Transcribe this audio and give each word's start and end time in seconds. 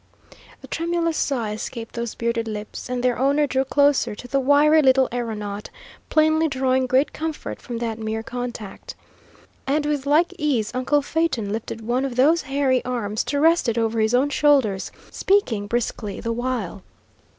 A 0.63 0.67
tremulous 0.67 1.15
sigh 1.15 1.51
escaped 1.51 1.93
those 1.93 2.15
bearded 2.15 2.47
lips, 2.47 2.89
and 2.89 3.03
their 3.03 3.19
owner 3.19 3.45
drew 3.45 3.63
closer 3.63 4.15
to 4.15 4.27
the 4.27 4.39
wiry 4.39 4.81
little 4.81 5.07
aeronaut, 5.13 5.69
plainly 6.09 6.47
drawing 6.47 6.87
great 6.87 7.13
comfort 7.13 7.61
from 7.61 7.77
that 7.77 7.99
mere 7.99 8.23
contact. 8.23 8.95
And 9.67 9.85
with 9.85 10.07
like 10.07 10.33
ease 10.39 10.71
uncle 10.73 11.03
Phaeton 11.03 11.51
lifted 11.51 11.81
one 11.81 12.03
of 12.03 12.15
those 12.15 12.41
hairy 12.41 12.83
arms 12.83 13.23
to 13.25 13.39
rest 13.39 13.69
it 13.69 13.77
over 13.77 13.99
his 13.99 14.15
own 14.15 14.31
shoulders, 14.31 14.91
speaking 15.11 15.67
briskly 15.67 16.19
the 16.19 16.33
while. 16.33 16.81